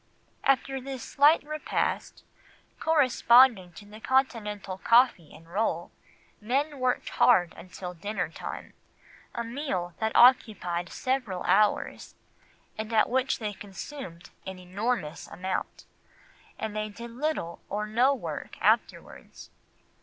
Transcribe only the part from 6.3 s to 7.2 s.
men worked